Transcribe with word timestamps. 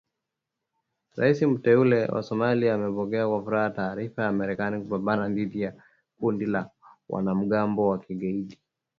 Rais 1.17 1.41
Mteule 1.41 2.05
wa 2.07 2.23
Somalia 2.23 2.73
amepokea 2.75 3.27
kwa 3.27 3.43
furaha 3.43 3.69
taarifa 3.69 4.23
ya 4.23 4.31
Marekani 4.31 4.81
kupambana 4.81 5.29
dhidi 5.29 5.61
ya 5.61 5.73
kundi 6.19 6.45
la 6.45 6.69
wanamgambo 7.09 7.87
wa 7.87 7.99
Kigaidi. 7.99 8.57